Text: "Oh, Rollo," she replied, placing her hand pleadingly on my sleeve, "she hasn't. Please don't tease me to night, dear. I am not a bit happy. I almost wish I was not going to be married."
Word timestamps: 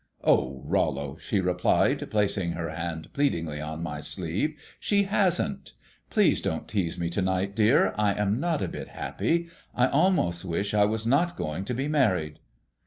"Oh, 0.23 0.63
Rollo," 0.65 1.15
she 1.17 1.39
replied, 1.39 2.09
placing 2.09 2.53
her 2.53 2.71
hand 2.71 3.13
pleadingly 3.13 3.61
on 3.61 3.83
my 3.83 3.99
sleeve, 4.01 4.57
"she 4.79 5.03
hasn't. 5.03 5.73
Please 6.09 6.41
don't 6.41 6.67
tease 6.67 6.97
me 6.97 7.07
to 7.11 7.21
night, 7.21 7.55
dear. 7.55 7.93
I 7.99 8.15
am 8.15 8.39
not 8.39 8.63
a 8.63 8.67
bit 8.67 8.87
happy. 8.87 9.49
I 9.75 9.85
almost 9.85 10.43
wish 10.43 10.73
I 10.73 10.85
was 10.85 11.05
not 11.05 11.37
going 11.37 11.65
to 11.65 11.75
be 11.75 11.87
married." 11.87 12.39